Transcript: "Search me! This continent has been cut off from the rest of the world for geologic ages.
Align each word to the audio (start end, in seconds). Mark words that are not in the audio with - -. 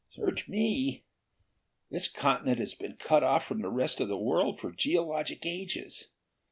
"Search 0.09 0.47
me! 0.47 1.03
This 1.91 2.07
continent 2.07 2.57
has 2.57 2.73
been 2.73 2.95
cut 2.97 3.21
off 3.21 3.45
from 3.45 3.61
the 3.61 3.69
rest 3.69 3.99
of 3.99 4.07
the 4.07 4.17
world 4.17 4.59
for 4.59 4.71
geologic 4.71 5.45
ages. 5.45 6.07